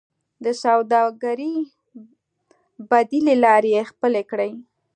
[0.43, 1.55] د سوداګرۍ
[2.89, 4.51] بدیلې لارې خپلې کړئ